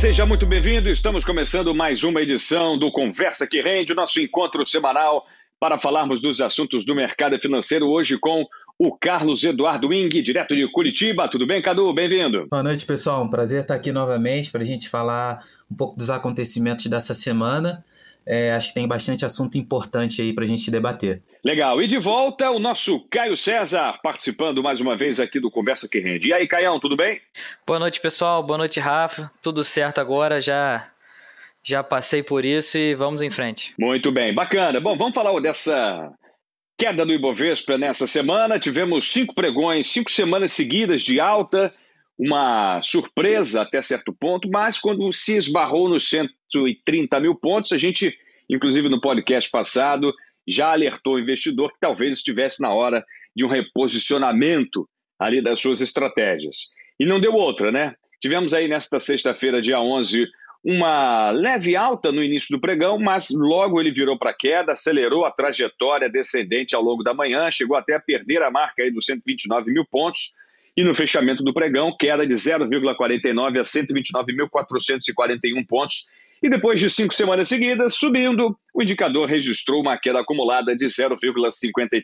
[0.00, 0.88] seja muito bem-vindo.
[0.88, 5.26] Estamos começando mais uma edição do Conversa que Rende, o nosso encontro semanal
[5.60, 8.46] para falarmos dos assuntos do mercado financeiro hoje com
[8.78, 11.28] o Carlos Eduardo Ing, direto de Curitiba.
[11.28, 11.92] Tudo bem, Cadu?
[11.92, 12.46] Bem-vindo.
[12.50, 13.22] Boa noite, pessoal.
[13.22, 17.84] Um prazer estar aqui novamente para a gente falar um pouco dos acontecimentos dessa semana.
[18.26, 21.22] É, acho que tem bastante assunto importante aí para a gente debater.
[21.44, 21.80] Legal.
[21.82, 25.98] E de volta o nosso Caio César, participando mais uma vez aqui do Conversa que
[25.98, 26.28] Rende.
[26.28, 27.20] E aí, Caião, tudo bem?
[27.66, 28.42] Boa noite, pessoal.
[28.42, 29.30] Boa noite, Rafa.
[29.42, 30.90] Tudo certo agora, já
[31.62, 33.74] já passei por isso e vamos em frente.
[33.78, 34.80] Muito bem, bacana.
[34.80, 36.12] Bom, vamos falar dessa
[36.76, 38.58] queda do Ibovespa nessa semana.
[38.58, 41.72] Tivemos cinco pregões, cinco semanas seguidas de alta,
[42.20, 48.14] uma surpresa até certo ponto, mas quando se esbarrou nos 130 mil pontos, a gente,
[48.46, 50.12] inclusive no podcast passado,
[50.46, 53.02] já alertou o investidor que talvez estivesse na hora
[53.34, 54.86] de um reposicionamento
[55.18, 56.68] ali das suas estratégias.
[56.98, 57.94] E não deu outra, né?
[58.20, 60.26] Tivemos aí nesta sexta-feira, dia 11,
[60.62, 65.30] uma leve alta no início do pregão, mas logo ele virou para queda, acelerou a
[65.30, 69.72] trajetória descendente ao longo da manhã, chegou até a perder a marca aí dos 129
[69.72, 70.34] mil pontos,
[70.76, 76.04] e no fechamento do pregão, queda de 0,49 a 129.441 pontos.
[76.42, 82.02] E depois de cinco semanas seguidas, subindo, o indicador registrou uma queda acumulada de 0,53.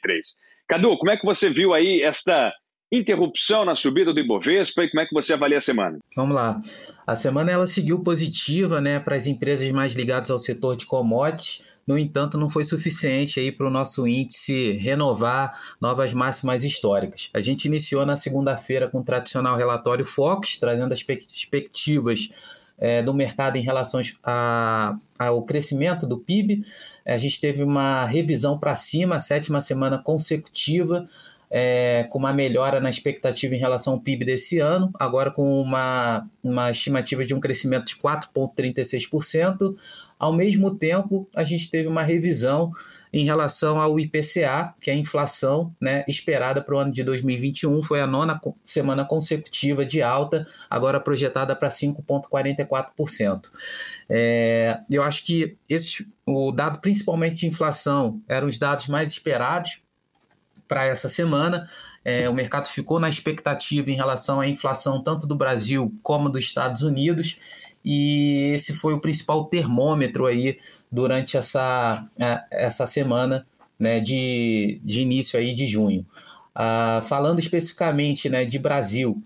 [0.68, 2.52] Cadu, como é que você viu aí esta
[2.90, 5.98] interrupção na subida do Ibovespa e como é que você avalia a semana?
[6.14, 6.60] Vamos lá.
[7.06, 11.64] A semana ela seguiu positiva né, para as empresas mais ligadas ao setor de commodities.
[11.86, 17.30] No entanto, não foi suficiente aí para o nosso índice renovar novas máximas históricas.
[17.32, 22.30] A gente iniciou na segunda-feira com o tradicional relatório Fox, trazendo as perspectivas
[22.78, 26.64] é, do mercado em relação a, ao crescimento do PIB.
[27.04, 31.08] A gente teve uma revisão para cima, a sétima semana consecutiva
[31.50, 36.28] é, com uma melhora na expectativa em relação ao PIB desse ano, agora com uma,
[36.42, 39.76] uma estimativa de um crescimento de 4,36%.
[40.18, 42.72] Ao mesmo tempo, a gente teve uma revisão
[43.12, 47.82] em relação ao IPCA, que é a inflação né, esperada para o ano de 2021,
[47.82, 53.50] foi a nona semana consecutiva de alta, agora projetada para 5,44%.
[54.08, 59.82] É, eu acho que esse, o dado principalmente de inflação eram os dados mais esperados
[60.66, 61.68] para essa semana.
[62.04, 66.44] É, o mercado ficou na expectativa em relação à inflação tanto do Brasil como dos
[66.44, 67.40] Estados Unidos
[67.84, 70.58] e esse foi o principal termômetro aí
[70.90, 73.46] durante essa, é, essa semana
[73.78, 76.04] né, de, de início aí de junho.
[76.54, 79.22] Ah, falando especificamente né, de Brasil,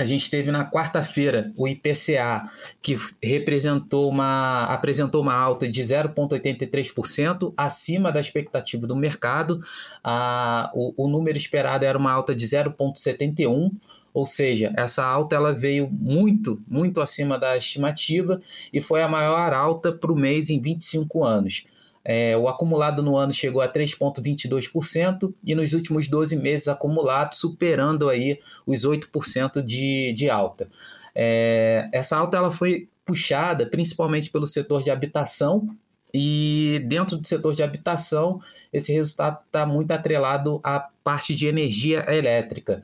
[0.00, 2.50] a gente teve na quarta-feira o IPCA,
[2.80, 9.62] que representou uma, apresentou uma alta de 0,83%, acima da expectativa do mercado.
[10.02, 13.72] Ah, o, o número esperado era uma alta de 0,71%.
[14.12, 18.40] Ou seja, essa alta ela veio muito, muito acima da estimativa
[18.72, 21.66] e foi a maior alta para o mês em 25 anos.
[22.04, 28.08] É, o acumulado no ano chegou a 3,22% e nos últimos 12 meses acumulado superando
[28.08, 30.68] aí os 8% de, de alta.
[31.14, 35.68] É, essa alta ela foi puxada principalmente pelo setor de habitação
[36.14, 38.40] e dentro do setor de habitação
[38.72, 42.82] esse resultado está muito atrelado à parte de energia elétrica.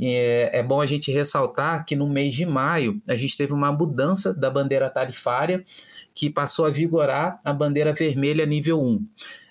[0.00, 3.72] É, é bom a gente ressaltar que no mês de maio a gente teve uma
[3.72, 5.64] mudança da bandeira tarifária
[6.18, 9.06] que passou a vigorar a bandeira vermelha nível 1,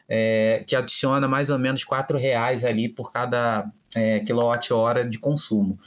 [0.10, 5.80] é, que adiciona mais ou menos R$ reais ali por cada é, quilowatt-hora de consumo.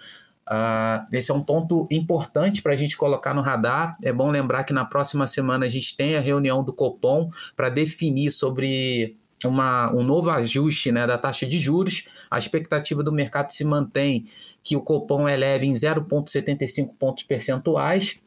[0.48, 3.94] Uh, esse é um ponto importante para a gente colocar no radar.
[4.02, 7.68] É bom lembrar que na próxima semana a gente tem a reunião do Copom para
[7.68, 9.14] definir sobre
[9.44, 12.08] uma, um novo ajuste né, da taxa de juros.
[12.30, 14.24] A expectativa do mercado se mantém
[14.64, 18.22] que o Copom eleve em 0,75 pontos percentuais.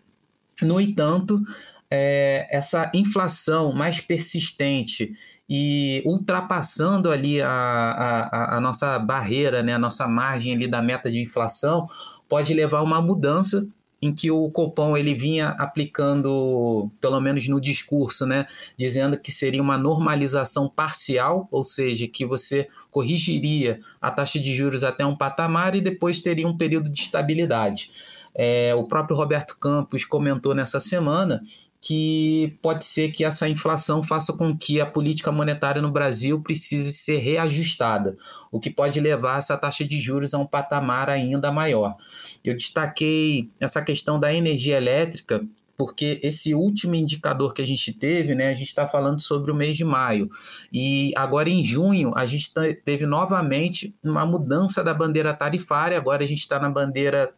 [0.62, 1.42] No entanto,
[1.96, 5.14] é, essa inflação mais persistente
[5.48, 11.12] e ultrapassando ali a, a, a, nossa barreira, né, a nossa margem ali da meta
[11.12, 11.88] de inflação,
[12.28, 13.68] pode levar a uma mudança
[14.02, 19.62] em que o Copom ele vinha aplicando, pelo menos no discurso, né, dizendo que seria
[19.62, 25.76] uma normalização parcial, ou seja, que você corrigiria a taxa de juros até um patamar
[25.76, 27.92] e depois teria um período de estabilidade.
[28.34, 31.44] É, o próprio Roberto Campos comentou nessa semana
[31.86, 36.94] que pode ser que essa inflação faça com que a política monetária no Brasil precise
[36.94, 38.16] ser reajustada,
[38.50, 41.98] o que pode levar essa taxa de juros a um patamar ainda maior.
[42.42, 45.46] Eu destaquei essa questão da energia elétrica
[45.76, 49.56] porque esse último indicador que a gente teve, né, a gente está falando sobre o
[49.56, 50.30] mês de maio.
[50.72, 52.50] E agora em junho, a gente
[52.86, 57.34] teve novamente uma mudança da bandeira tarifária, agora a gente está na bandeira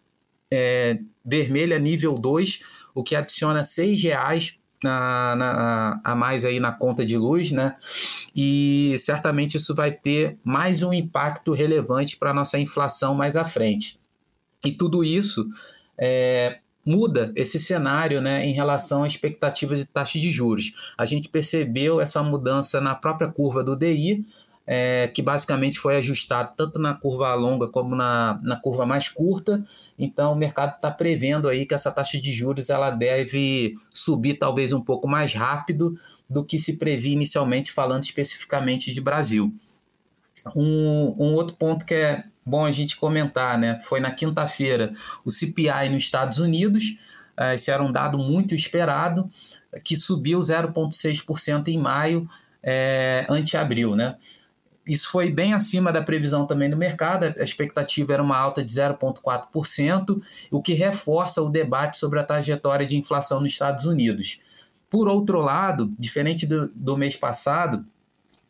[0.52, 2.62] é, vermelha nível 2,
[2.96, 7.76] o que adiciona R$ reais na, na, a mais aí na conta de luz, né?
[8.36, 13.44] E certamente isso vai ter mais um impacto relevante para a nossa inflação mais à
[13.46, 14.00] frente.
[14.64, 15.48] E tudo isso
[15.98, 20.94] é, muda esse cenário né, em relação à expectativa de taxa de juros.
[20.98, 24.26] A gente percebeu essa mudança na própria curva do DI,
[24.68, 29.64] é, que basicamente foi ajustado tanto na curva longa como na, na curva mais curta.
[29.98, 34.74] Então o mercado está prevendo aí que essa taxa de juros ela deve subir talvez
[34.74, 35.98] um pouco mais rápido
[36.30, 39.54] do que se previa inicialmente, falando especificamente de Brasil.
[40.56, 43.80] Um, um outro ponto que é bom a gente comentar, né?
[43.84, 46.98] Foi na quinta-feira o CPI nos Estados Unidos,
[47.38, 49.30] é, esse era um dado muito esperado,
[49.84, 52.30] que subiu 0,6% em maio
[52.64, 54.16] é, ante abril, né?
[54.88, 58.72] Isso foi bem acima da previsão também do mercado, a expectativa era uma alta de
[58.72, 60.22] 0,4%,
[60.52, 64.42] o que reforça o debate sobre a trajetória de inflação nos Estados Unidos.
[64.90, 67.84] Por outro lado, diferente do, do mês passado,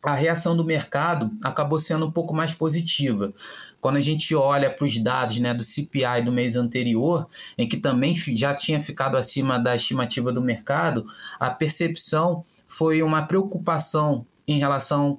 [0.02, 3.32] a reação do mercado acabou sendo um pouco mais positiva.
[3.80, 7.76] Quando a gente olha para os dados né, do CPI do mês anterior, em que
[7.76, 11.06] também já tinha ficado acima da estimativa do mercado,
[11.40, 15.18] a percepção foi uma preocupação em relação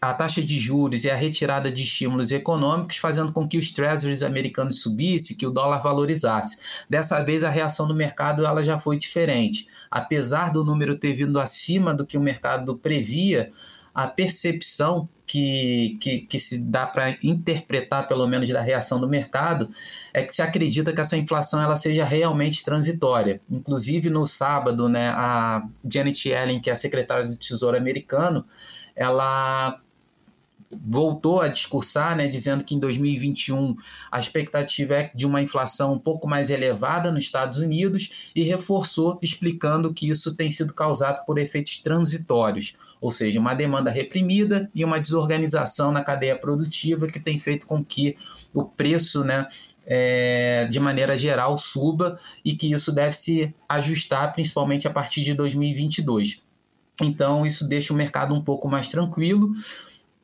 [0.00, 4.22] a taxa de juros e a retirada de estímulos econômicos, fazendo com que os treasuries
[4.22, 6.60] americanos subissem, que o dólar valorizasse.
[6.88, 9.66] Dessa vez a reação do mercado ela já foi diferente.
[9.90, 13.50] Apesar do número ter vindo acima do que o mercado previa,
[13.94, 19.68] a percepção que, que, que se dá para interpretar, pelo menos, da reação do mercado,
[20.14, 23.40] é que se acredita que essa inflação ela seja realmente transitória.
[23.50, 28.44] Inclusive, no sábado, né, a Janet Yellen, que é a secretária do Tesouro americano,
[28.94, 29.80] ela
[30.70, 33.76] voltou a discursar, né, dizendo que em 2021
[34.10, 39.18] a expectativa é de uma inflação um pouco mais elevada nos Estados Unidos e reforçou
[39.22, 44.84] explicando que isso tem sido causado por efeitos transitórios, ou seja, uma demanda reprimida e
[44.84, 48.16] uma desorganização na cadeia produtiva que tem feito com que
[48.52, 49.46] o preço, né,
[49.86, 55.32] é, de maneira geral suba e que isso deve se ajustar principalmente a partir de
[55.32, 56.42] 2022.
[57.00, 59.52] Então, isso deixa o mercado um pouco mais tranquilo,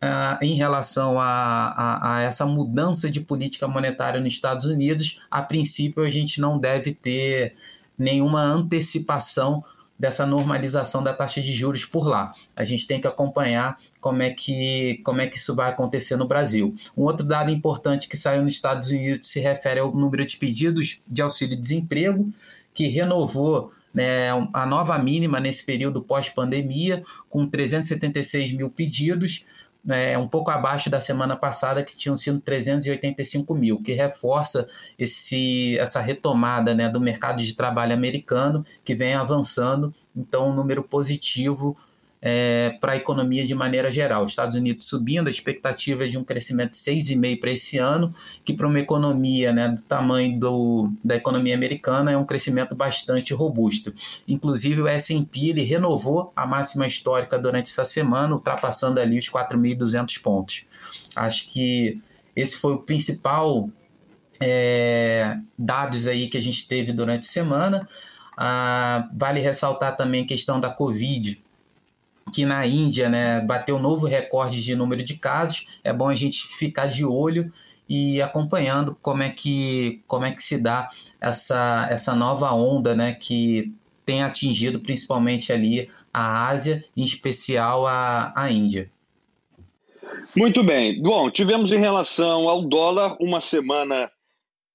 [0.04, 5.40] Uh, em relação a, a, a, essa mudança de política monetária nos Estados Unidos, a
[5.40, 7.54] princípio a gente não deve ter
[7.98, 9.64] nenhuma antecipação
[9.98, 12.34] dessa normalização da taxa de juros por lá.
[12.56, 16.26] A gente tem que acompanhar como é que, como é que isso vai acontecer no
[16.26, 16.74] Brasil.
[16.96, 21.00] Um outro dado importante que saiu nos Estados Unidos se refere ao número de pedidos
[21.06, 22.30] de auxílio-desemprego,
[22.74, 29.46] que renovou né, a nova mínima nesse período pós-pandemia, com 376 mil pedidos,
[29.88, 35.78] é, um pouco abaixo da semana passada, que tinham sido 385 mil, que reforça esse,
[35.78, 41.76] essa retomada né, do mercado de trabalho americano, que vem avançando, então um número positivo
[42.26, 44.24] é, para a economia de maneira geral.
[44.24, 48.14] Os Estados Unidos subindo, a expectativa é de um crescimento de 6,5% para esse ano,
[48.42, 53.34] que para uma economia né, do tamanho do, da economia americana é um crescimento bastante
[53.34, 53.94] robusto.
[54.26, 60.66] Inclusive o S&P renovou a máxima histórica durante essa semana, ultrapassando ali os 4.200 pontos.
[61.14, 62.00] Acho que
[62.34, 63.68] esse foi o principal
[64.40, 67.86] é, dados aí que a gente teve durante a semana.
[68.34, 71.43] Ah, vale ressaltar também a questão da Covid,
[72.32, 75.66] que na Índia né, bateu um novo recorde de número de casos.
[75.82, 77.52] É bom a gente ficar de olho
[77.88, 80.88] e acompanhando como é que, como é que se dá
[81.20, 88.32] essa, essa nova onda né, que tem atingido principalmente ali a Ásia, em especial a,
[88.36, 88.90] a Índia.
[90.36, 91.00] Muito bem.
[91.00, 94.10] Bom, tivemos em relação ao dólar uma semana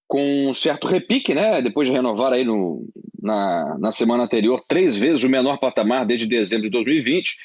[0.10, 1.62] com um certo repique, né?
[1.62, 2.84] Depois de renovar aí no,
[3.22, 7.38] na, na semana anterior três vezes o menor patamar desde dezembro de 2020.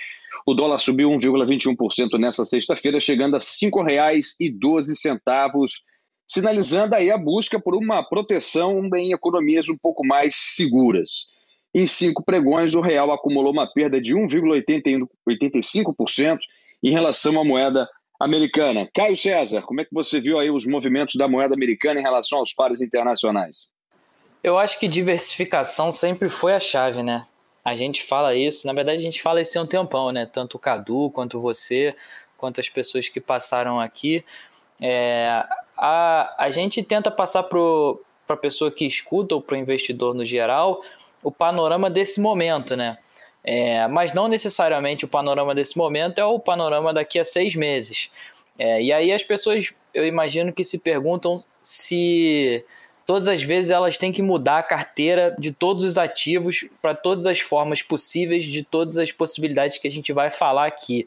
[0.46, 5.68] O dólar subiu 1,21% nessa sexta-feira, chegando a R$ 5,12,
[6.26, 11.26] sinalizando aí a busca por uma proteção em economias um pouco mais seguras.
[11.74, 16.38] Em cinco pregões, o real acumulou uma perda de 1,85%
[16.82, 17.86] em relação à moeda
[18.20, 18.88] americana.
[18.94, 22.38] Caio César, como é que você viu aí os movimentos da moeda americana em relação
[22.38, 23.68] aos pares internacionais?
[24.42, 27.26] Eu acho que diversificação sempre foi a chave, né?
[27.64, 30.26] A gente fala isso, na verdade a gente fala isso há um tempão, né?
[30.26, 31.96] Tanto o Cadu quanto você,
[32.36, 34.22] quanto as pessoas que passaram aqui.
[34.80, 35.42] É,
[35.76, 37.58] a, a gente tenta passar para
[38.28, 40.82] a pessoa que escuta ou para o investidor no geral
[41.22, 42.98] o panorama desse momento, né?
[43.44, 48.10] É, mas não necessariamente o panorama desse momento é o panorama daqui a seis meses.
[48.58, 52.64] É, e aí as pessoas, eu imagino que se perguntam se
[53.04, 57.26] todas as vezes elas têm que mudar a carteira de todos os ativos para todas
[57.26, 61.06] as formas possíveis, de todas as possibilidades que a gente vai falar aqui.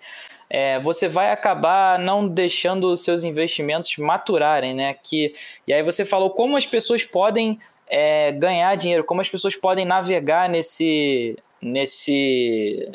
[0.50, 4.94] É, você vai acabar não deixando os seus investimentos maturarem, né?
[4.94, 5.34] Que,
[5.65, 9.86] e aí você falou como as pessoas podem é, ganhar dinheiro, como as pessoas podem
[9.86, 12.91] navegar nesse, nesse,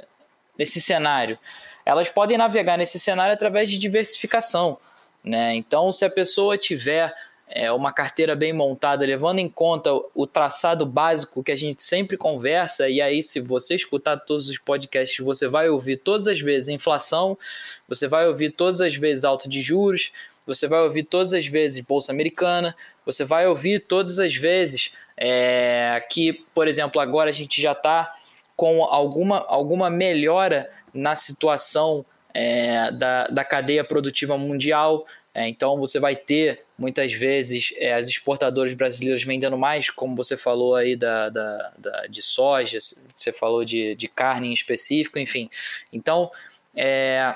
[0.58, 1.38] nesse cenário.
[1.84, 4.78] Elas podem navegar nesse cenário através de diversificação.
[5.24, 5.54] Né?
[5.54, 7.12] Então, se a pessoa tiver
[7.48, 12.16] é, uma carteira bem montada, levando em conta o traçado básico que a gente sempre
[12.16, 16.68] conversa, e aí, se você escutar todos os podcasts, você vai ouvir todas as vezes
[16.68, 17.36] inflação,
[17.88, 20.12] você vai ouvir todas as vezes alta de juros,
[20.46, 26.04] você vai ouvir todas as vezes Bolsa Americana, você vai ouvir todas as vezes é,
[26.10, 28.10] que, por exemplo, agora a gente já está
[28.62, 35.04] com alguma, alguma melhora na situação é, da, da cadeia produtiva mundial.
[35.34, 40.36] É, então você vai ter muitas vezes é, as exportadoras brasileiras vendendo mais, como você
[40.36, 42.78] falou aí da, da, da, de soja,
[43.16, 45.50] você falou de, de carne em específico, enfim.
[45.92, 46.30] Então
[46.72, 47.34] é,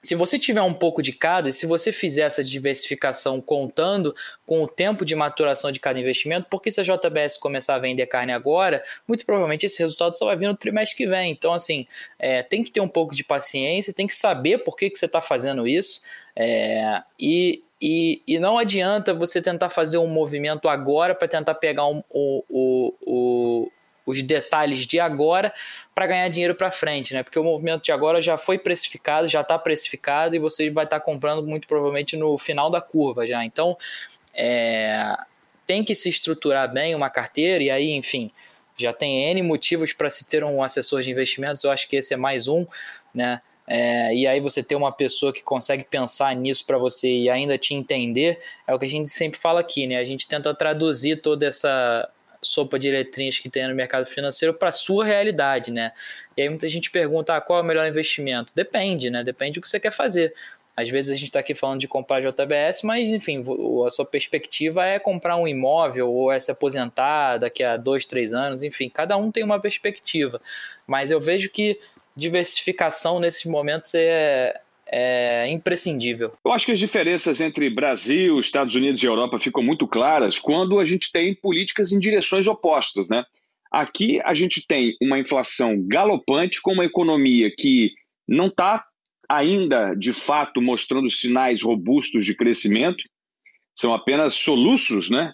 [0.00, 4.14] se você tiver um pouco de cada, e se você fizer essa diversificação contando
[4.46, 8.06] com o tempo de maturação de cada investimento, porque se a JBS começar a vender
[8.06, 11.32] carne agora, muito provavelmente esse resultado só vai vir no trimestre que vem.
[11.32, 11.86] Então, assim,
[12.18, 15.06] é, tem que ter um pouco de paciência, tem que saber por que, que você
[15.06, 16.00] está fazendo isso.
[16.36, 21.86] É, e, e, e não adianta você tentar fazer um movimento agora para tentar pegar
[21.86, 23.72] um, o, o, o
[24.08, 25.52] os detalhes de agora
[25.94, 27.22] para ganhar dinheiro para frente, né?
[27.22, 30.98] Porque o movimento de agora já foi precificado, já está precificado e você vai estar
[30.98, 33.44] tá comprando muito provavelmente no final da curva já.
[33.44, 33.76] Então,
[34.32, 35.14] é,
[35.66, 38.30] tem que se estruturar bem uma carteira e aí, enfim,
[38.78, 42.14] já tem N motivos para se ter um assessor de investimentos, eu acho que esse
[42.14, 42.66] é mais um,
[43.12, 43.42] né?
[43.66, 47.58] É, e aí você ter uma pessoa que consegue pensar nisso para você e ainda
[47.58, 49.98] te entender, é o que a gente sempre fala aqui, né?
[49.98, 52.08] A gente tenta traduzir toda essa
[52.48, 55.92] sopa de letrinhas que tem no mercado financeiro para sua realidade, né?
[56.36, 58.54] E aí muita gente pergunta, ah, qual é o melhor investimento?
[58.54, 59.22] Depende, né?
[59.22, 60.34] Depende do que você quer fazer.
[60.74, 63.44] Às vezes a gente está aqui falando de comprar JBS, mas enfim,
[63.84, 68.32] a sua perspectiva é comprar um imóvel ou é se aposentar daqui a dois, três
[68.32, 70.40] anos, enfim, cada um tem uma perspectiva.
[70.86, 71.80] Mas eu vejo que
[72.16, 76.32] diversificação nesses momentos é, é imprescindível.
[76.44, 80.78] Eu acho que as diferenças entre Brasil, Estados Unidos e Europa ficam muito claras quando
[80.78, 83.24] a gente tem políticas em direções opostas, né?
[83.70, 87.92] Aqui a gente tem uma inflação galopante com uma economia que
[88.26, 88.84] não está
[89.28, 93.04] ainda de fato mostrando sinais robustos de crescimento,
[93.78, 95.32] são apenas soluços, né?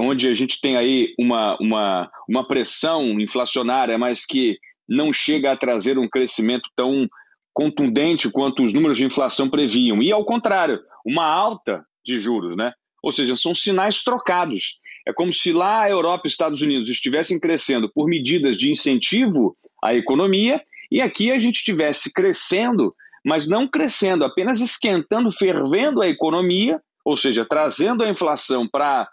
[0.00, 5.56] Onde a gente tem aí uma, uma, uma pressão inflacionária, mas que não chega a
[5.56, 7.08] trazer um crescimento tão
[7.52, 10.02] contundente quanto os números de inflação previam.
[10.02, 12.72] E, ao contrário, uma alta de juros, né?
[13.02, 14.78] Ou seja, são sinais trocados.
[15.06, 19.56] É como se lá a Europa e Estados Unidos estivessem crescendo por medidas de incentivo
[19.82, 22.92] à economia e aqui a gente estivesse crescendo,
[23.24, 29.08] mas não crescendo, apenas esquentando, fervendo a economia, ou seja, trazendo a inflação para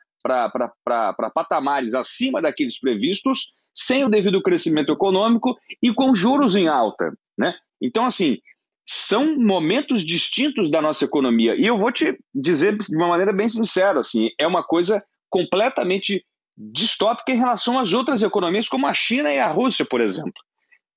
[1.34, 7.13] patamares acima daqueles previstos, sem o devido crescimento econômico e com juros em alta.
[7.38, 7.55] Né?
[7.81, 8.38] Então, assim,
[8.86, 11.55] são momentos distintos da nossa economia.
[11.55, 16.25] E eu vou te dizer de uma maneira bem sincera, assim, é uma coisa completamente
[16.57, 20.33] distópica em relação às outras economias, como a China e a Rússia, por exemplo.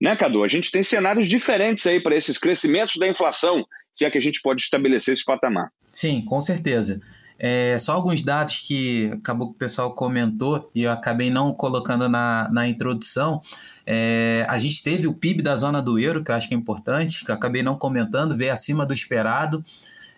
[0.00, 0.42] Né, Cadu?
[0.42, 4.22] A gente tem cenários diferentes aí para esses crescimentos da inflação, se é que a
[4.22, 5.70] gente pode estabelecer esse patamar.
[5.92, 7.00] Sim, com certeza.
[7.44, 12.08] É, só alguns dados que acabou que o pessoal comentou e eu acabei não colocando
[12.08, 13.42] na, na introdução.
[13.84, 16.56] É, a gente teve o PIB da zona do euro, que eu acho que é
[16.56, 19.64] importante, que eu acabei não comentando, veio acima do esperado.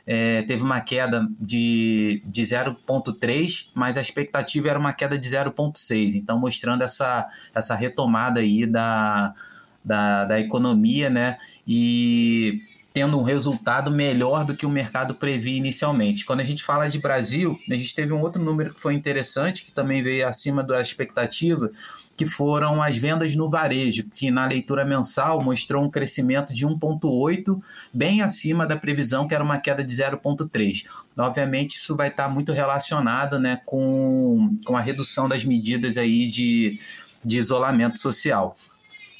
[0.06, 6.14] É, teve uma queda de, de 0,3, mas a expectativa era uma queda de 0,6.
[6.16, 9.34] Então, mostrando essa, essa retomada aí da,
[9.82, 11.38] da, da economia, né?
[11.66, 12.60] E
[12.94, 16.24] tendo um resultado melhor do que o mercado previa inicialmente.
[16.24, 19.64] Quando a gente fala de Brasil, a gente teve um outro número que foi interessante,
[19.64, 21.72] que também veio acima da expectativa,
[22.16, 27.60] que foram as vendas no varejo, que na leitura mensal mostrou um crescimento de 1,8,
[27.92, 30.84] bem acima da previsão, que era uma queda de 0,3.
[31.18, 36.78] Obviamente, isso vai estar muito relacionado né, com, com a redução das medidas aí de,
[37.24, 38.56] de isolamento social.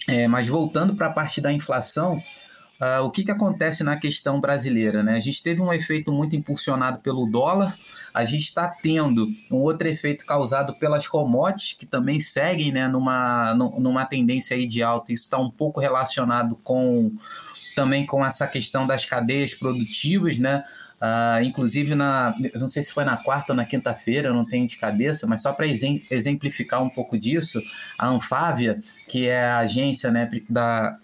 [0.06, 2.20] É, mas voltando para a parte da inflação,
[2.80, 5.02] Uh, o que, que acontece na questão brasileira?
[5.02, 5.16] Né?
[5.16, 7.76] A gente teve um efeito muito impulsionado pelo dólar,
[8.12, 13.54] a gente está tendo um outro efeito causado pelas commodities, que também seguem né, numa,
[13.54, 15.12] numa tendência aí de alta.
[15.12, 17.12] Isso está um pouco relacionado com
[17.74, 20.62] também com essa questão das cadeias produtivas, né?
[21.00, 24.76] Uh, inclusive, na, não sei se foi na quarta ou na quinta-feira, não tenho de
[24.76, 27.60] cabeça, mas só para exemplificar um pouco disso,
[27.98, 30.96] a Anfávia, que é a agência né, da,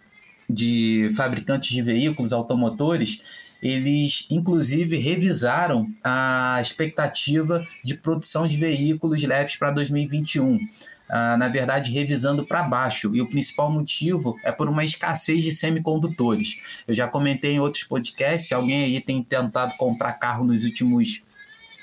[0.53, 3.23] de fabricantes de veículos automotores,
[3.63, 10.57] eles inclusive revisaram a expectativa de produção de veículos leves para 2021.
[10.57, 13.15] Uh, na verdade, revisando para baixo.
[13.17, 16.63] E o principal motivo é por uma escassez de semicondutores.
[16.87, 21.25] Eu já comentei em outros podcasts, alguém aí tem tentado comprar carro nos últimos,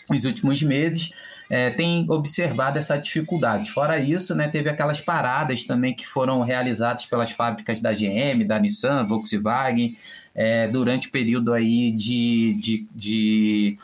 [0.09, 1.11] nos últimos meses,
[1.49, 3.71] é, tem observado essa dificuldade.
[3.71, 8.59] Fora isso, né, teve aquelas paradas também que foram realizadas pelas fábricas da GM, da
[8.59, 9.95] Nissan, Volkswagen,
[10.35, 13.77] é, durante o período aí de, de, de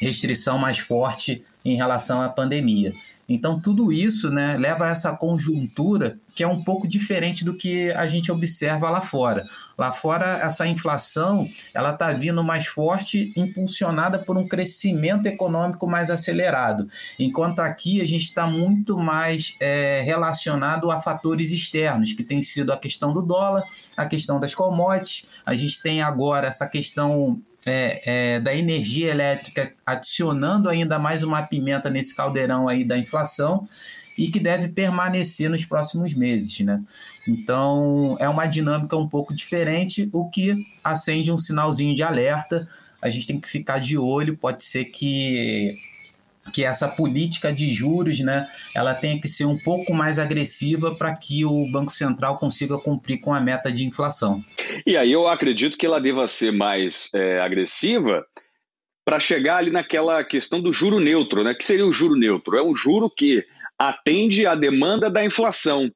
[0.00, 2.92] restrição mais forte em relação à pandemia.
[3.28, 7.90] Então, tudo isso né, leva a essa conjuntura que é um pouco diferente do que
[7.92, 9.46] a gente observa lá fora.
[9.78, 16.10] Lá fora, essa inflação ela está vindo mais forte, impulsionada por um crescimento econômico mais
[16.10, 22.42] acelerado, enquanto aqui a gente está muito mais é, relacionado a fatores externos, que tem
[22.42, 23.62] sido a questão do dólar,
[23.96, 29.72] a questão das commodities, a gente tem agora essa questão é, é, da energia elétrica
[29.84, 33.68] adicionando ainda mais uma pimenta nesse caldeirão aí da inflação
[34.16, 36.80] e que deve permanecer nos próximos meses, né?
[37.26, 42.68] Então é uma dinâmica um pouco diferente, o que acende um sinalzinho de alerta.
[43.02, 45.74] A gente tem que ficar de olho, pode ser que
[46.52, 51.16] que essa política de juros, né, ela tenha que ser um pouco mais agressiva para
[51.16, 54.42] que o Banco Central consiga cumprir com a meta de inflação.
[54.86, 58.24] E aí eu acredito que ela deva ser mais é, agressiva
[59.04, 61.54] para chegar ali naquela questão do juro neutro, né?
[61.54, 62.56] Que seria o juro neutro?
[62.56, 63.44] É um juro que
[63.78, 65.90] atende à demanda da inflação.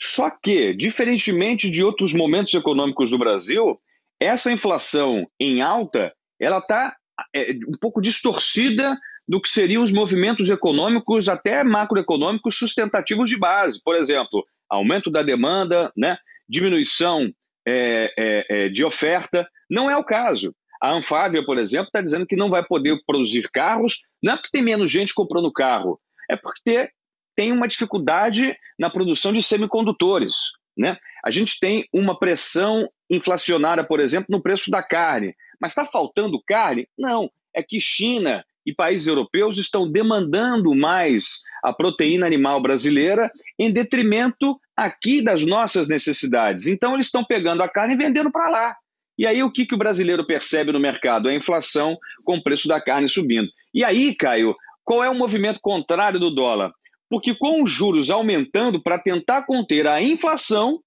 [0.00, 3.78] Só que, diferentemente de outros momentos econômicos do Brasil,
[4.20, 6.96] essa inflação em alta, ela está
[7.34, 13.80] é, um pouco distorcida do que seriam os movimentos econômicos, até macroeconômicos sustentativos de base.
[13.82, 16.16] Por exemplo, aumento da demanda, né?
[16.48, 17.32] diminuição
[17.66, 19.48] é, é, é, de oferta.
[19.70, 20.54] Não é o caso.
[20.82, 24.50] A Anfávia, por exemplo, está dizendo que não vai poder produzir carros, não é porque
[24.52, 25.98] tem menos gente comprando carro,
[26.30, 26.90] é porque
[27.34, 30.34] tem uma dificuldade na produção de semicondutores.
[30.76, 30.98] Né?
[31.24, 35.34] A gente tem uma pressão inflacionária, por exemplo, no preço da carne.
[35.60, 36.86] Mas está faltando carne?
[36.98, 37.30] Não.
[37.54, 44.58] É que China e países europeus estão demandando mais a proteína animal brasileira em detrimento
[44.76, 46.66] aqui das nossas necessidades.
[46.66, 48.76] Então, eles estão pegando a carne e vendendo para lá.
[49.16, 51.28] E aí, o que, que o brasileiro percebe no mercado?
[51.28, 53.48] A inflação com o preço da carne subindo.
[53.72, 56.72] E aí, Caio, qual é o movimento contrário do dólar?
[57.08, 60.80] Porque com os juros aumentando para tentar conter a inflação,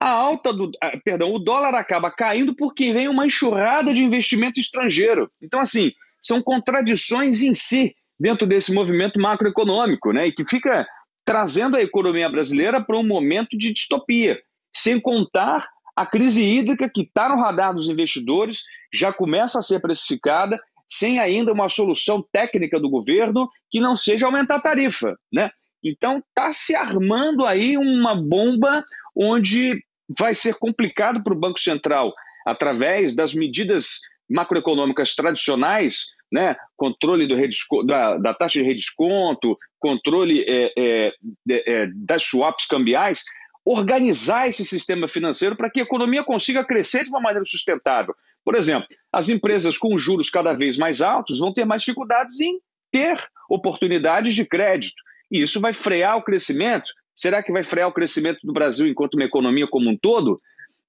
[0.00, 0.70] a alta do.
[1.04, 5.30] Perdão, o dólar acaba caindo porque vem uma enxurrada de investimento estrangeiro.
[5.40, 10.26] Então, assim, são contradições em si dentro desse movimento macroeconômico, né?
[10.26, 10.86] E que fica
[11.24, 14.40] trazendo a economia brasileira para um momento de distopia,
[14.72, 19.80] sem contar a crise hídrica que está no radar dos investidores, já começa a ser
[19.80, 25.50] precificada, sem ainda uma solução técnica do governo que não seja aumentar a tarifa, né?
[25.82, 29.82] Então está se armando aí uma bomba onde
[30.18, 32.12] vai ser complicado para o Banco Central,
[32.46, 34.00] através das medidas
[34.30, 37.36] macroeconômicas tradicionais, né, controle do
[37.84, 41.12] da, da, taxa de redesconto, controle é, é,
[41.50, 43.24] é, das swaps cambiais,
[43.64, 48.14] organizar esse sistema financeiro para que a economia consiga crescer de uma maneira sustentável.
[48.44, 52.60] Por exemplo, as empresas com juros cada vez mais altos vão ter mais dificuldades em
[52.90, 55.02] ter oportunidades de crédito.
[55.30, 56.90] E isso vai frear o crescimento.
[57.14, 60.40] Será que vai frear o crescimento do Brasil enquanto uma economia como um todo?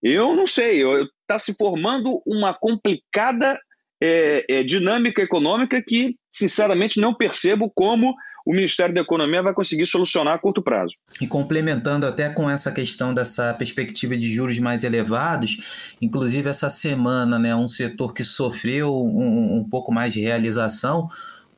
[0.02, 0.84] Eu não sei,
[1.22, 3.60] está se formando uma complicada
[4.02, 9.86] é, é, dinâmica econômica que, sinceramente, não percebo como o Ministério da Economia vai conseguir
[9.86, 10.96] solucionar a curto prazo.
[11.22, 17.38] E complementando até com essa questão dessa perspectiva de juros mais elevados, inclusive essa semana,
[17.38, 21.08] né, um setor que sofreu um, um pouco mais de realização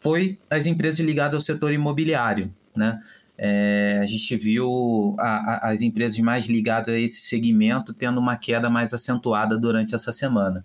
[0.01, 2.99] foi as empresas ligadas ao setor imobiliário, né?
[3.37, 8.37] É, a gente viu a, a, as empresas mais ligadas a esse segmento tendo uma
[8.37, 10.63] queda mais acentuada durante essa semana.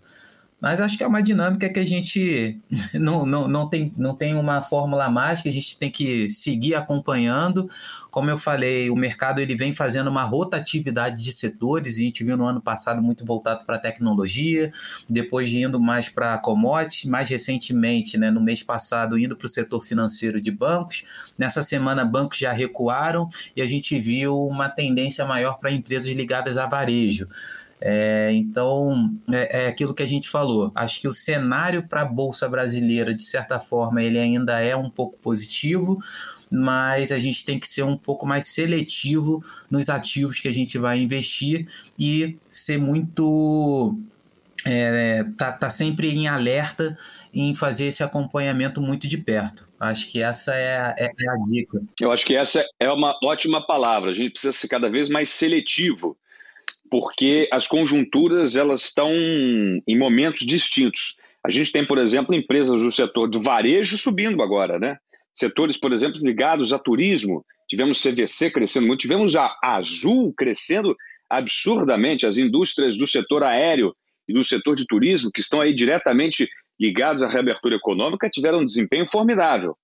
[0.61, 2.59] Mas acho que é uma dinâmica que a gente
[2.95, 7.71] não, não, não, tem, não tem uma fórmula mágica, a gente tem que seguir acompanhando.
[8.11, 12.37] Como eu falei, o mercado ele vem fazendo uma rotatividade de setores, a gente viu
[12.37, 14.73] no ano passado muito voltado para tecnologia,
[15.09, 19.85] depois indo mais para commodities, mais recentemente, né, no mês passado, indo para o setor
[19.85, 21.05] financeiro de bancos.
[21.39, 26.59] Nessa semana, bancos já recuaram e a gente viu uma tendência maior para empresas ligadas
[26.59, 27.29] a varejo.
[27.81, 30.73] É, então, é, é, aquilo que a gente falou.
[30.75, 34.91] Acho que o cenário para a Bolsa Brasileira, de certa forma, ele ainda é um
[34.91, 35.99] pouco positivo,
[36.51, 40.79] mas a gente tem que ser um pouco mais seletivo nos ativos que a gente
[40.79, 43.97] vai investir e ser muito.
[44.65, 46.99] É, tá, tá sempre em alerta
[47.33, 49.67] em fazer esse acompanhamento muito de perto.
[49.79, 51.81] Acho que essa é é a dica.
[52.01, 54.11] Eu acho que essa é uma ótima palavra.
[54.11, 56.17] A gente precisa ser cada vez mais seletivo
[56.91, 61.17] porque as conjunturas elas estão em momentos distintos.
[61.45, 64.97] A gente tem, por exemplo, empresas do setor do varejo subindo agora, né?
[65.35, 67.45] Setores, por exemplo, ligados a turismo.
[67.69, 70.97] Tivemos CVC crescendo muito, tivemos a Azul crescendo
[71.31, 73.95] absurdamente, as indústrias do setor aéreo
[74.27, 76.49] e do setor de turismo, que estão aí diretamente
[76.81, 79.77] ligados à reabertura econômica, tiveram um desempenho formidável.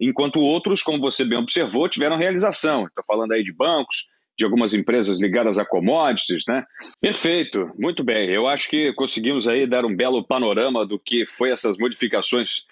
[0.00, 2.86] Enquanto outros, como você bem observou, tiveram realização.
[2.86, 4.06] Estou falando aí de bancos,
[4.38, 6.64] de algumas empresas ligadas a commodities, né?
[7.00, 8.30] Perfeito, muito bem.
[8.30, 12.66] Eu acho que conseguimos aí dar um belo panorama do que foi essas modificações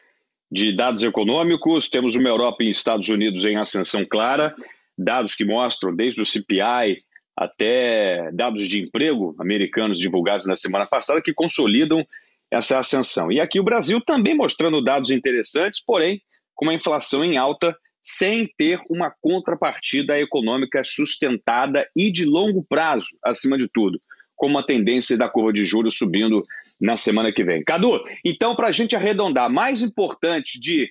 [0.51, 1.89] de dados econômicos.
[1.89, 4.55] Temos uma Europa e Estados Unidos em ascensão clara,
[4.97, 7.03] dados que mostram desde o CPI
[7.37, 12.07] até dados de emprego americanos divulgados na semana passada que consolidam
[12.49, 13.33] essa ascensão.
[13.33, 16.23] E aqui o Brasil também mostrando dados interessantes, porém
[16.55, 17.77] com uma inflação em alta
[18.09, 24.01] sem ter uma contrapartida econômica sustentada e de longo prazo, acima de tudo,
[24.37, 26.45] como a tendência da curva de juros subindo
[26.81, 27.65] na semana que vem.
[27.65, 30.89] Cadu, então, para a gente arredondar, mais importante de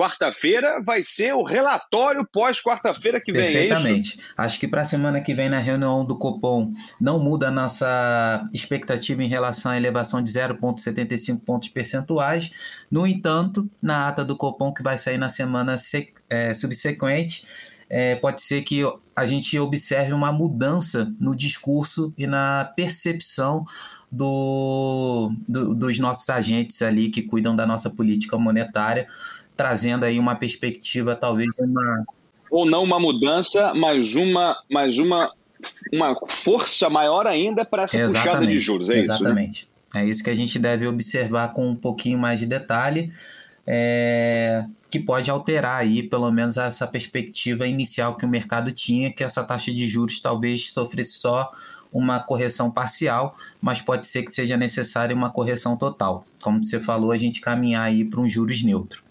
[0.00, 3.42] quarta-feira vai ser o relatório pós-quarta-feira que vem.
[3.42, 4.18] É Perfeitamente.
[4.18, 7.50] É Acho que para a semana que vem, na reunião do Copom, não muda a
[7.50, 12.50] nossa expectativa em relação à elevação de 0,75 pontos percentuais.
[12.90, 15.76] No entanto, na ata do Copom, que vai sair na semana
[16.30, 17.46] é, subsequente,
[17.90, 18.82] é, pode ser que
[19.14, 23.66] a gente observe uma mudança no discurso e na percepção
[24.10, 29.06] do, do, dos nossos agentes ali que cuidam da nossa política monetária
[29.60, 32.06] trazendo aí uma perspectiva, talvez uma.
[32.50, 35.30] Ou não uma mudança, mas uma, mas uma,
[35.92, 38.26] uma força maior ainda para essa Exatamente.
[38.26, 39.50] puxada de juros, é Exatamente.
[39.50, 39.66] isso?
[39.66, 40.00] Né?
[40.00, 40.06] Exatamente.
[40.06, 43.12] É isso que a gente deve observar com um pouquinho mais de detalhe,
[43.66, 49.22] é, que pode alterar aí, pelo menos, essa perspectiva inicial que o mercado tinha, que
[49.22, 51.52] essa taxa de juros talvez sofresse só
[51.92, 56.24] uma correção parcial, mas pode ser que seja necessária uma correção total.
[56.40, 59.09] Como você falou, a gente caminhar aí para um juros neutro.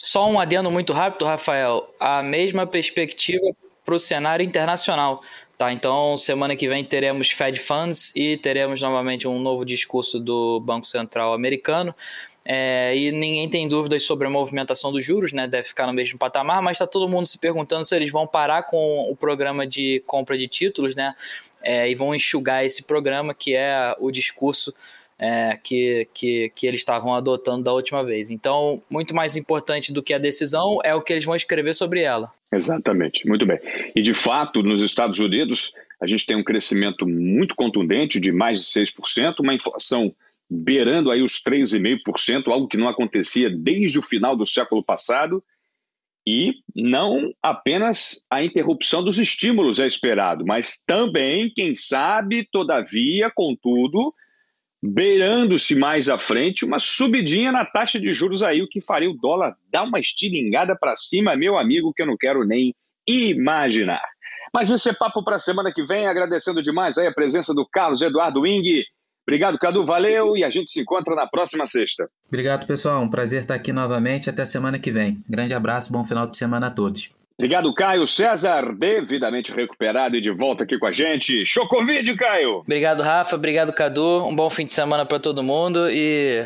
[0.00, 1.92] Só um adendo muito rápido, Rafael.
[1.98, 3.44] A mesma perspectiva
[3.84, 5.20] para o cenário internacional.
[5.56, 10.60] Tá, então, semana que vem teremos Fed Funds e teremos novamente um novo discurso do
[10.60, 11.92] Banco Central americano.
[12.44, 15.48] É, e ninguém tem dúvidas sobre a movimentação dos juros, né?
[15.48, 18.62] Deve ficar no mesmo patamar, mas está todo mundo se perguntando se eles vão parar
[18.62, 21.12] com o programa de compra de títulos, né?
[21.60, 24.72] É, e vão enxugar esse programa, que é o discurso
[25.18, 28.30] é, que, que, que eles estavam adotando da última vez.
[28.30, 32.02] Então, muito mais importante do que a decisão é o que eles vão escrever sobre
[32.02, 32.32] ela.
[32.52, 33.58] Exatamente, muito bem.
[33.94, 38.60] E de fato, nos Estados Unidos, a gente tem um crescimento muito contundente de mais
[38.60, 40.14] de 6%, uma inflação
[40.48, 45.42] beirando aí os 3,5%, algo que não acontecia desde o final do século passado.
[46.26, 54.14] E não apenas a interrupção dos estímulos é esperado, mas também, quem sabe, todavia, contudo,
[54.82, 59.16] beirando-se mais à frente uma subidinha na taxa de juros aí, o que faria o
[59.16, 62.74] dólar dar uma estilingada para cima, meu amigo, que eu não quero nem
[63.06, 64.02] imaginar.
[64.52, 67.66] Mas esse é papo para a semana que vem, agradecendo demais aí a presença do
[67.66, 68.84] Carlos Eduardo Wing.
[69.26, 72.08] Obrigado, Cadu, valeu e a gente se encontra na próxima sexta.
[72.28, 73.02] Obrigado, pessoal.
[73.02, 74.30] Um prazer estar aqui novamente.
[74.30, 75.18] Até semana que vem.
[75.28, 77.10] Grande abraço, bom final de semana a todos.
[77.40, 81.46] Obrigado, Caio César, devidamente recuperado e de volta aqui com a gente.
[81.46, 82.56] Show Covid, Caio!
[82.56, 83.36] Obrigado, Rafa.
[83.36, 84.26] Obrigado, Cadu.
[84.26, 86.44] Um bom fim de semana para todo mundo e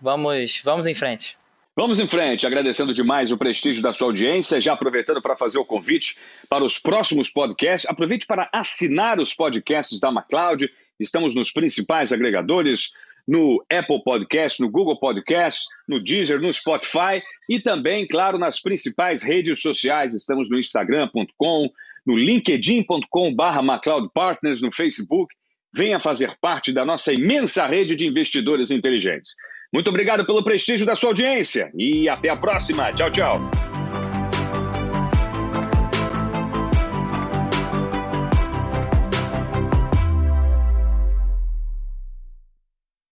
[0.00, 1.38] vamos, vamos em frente.
[1.76, 5.64] Vamos em frente, agradecendo demais o prestígio da sua audiência, já aproveitando para fazer o
[5.64, 7.88] convite para os próximos podcasts.
[7.88, 10.68] Aproveite para assinar os podcasts da MacLeod.
[10.98, 12.90] Estamos nos principais agregadores
[13.26, 19.22] no Apple Podcast, no Google Podcast, no Deezer, no Spotify e também, claro, nas principais
[19.22, 20.14] redes sociais.
[20.14, 21.68] Estamos no Instagram.com,
[22.06, 23.62] no LinkedIn.com/barra
[24.12, 25.34] Partners, no Facebook.
[25.74, 29.34] Venha fazer parte da nossa imensa rede de investidores inteligentes.
[29.72, 32.92] Muito obrigado pelo prestígio da sua audiência e até a próxima.
[32.92, 33.71] Tchau, tchau.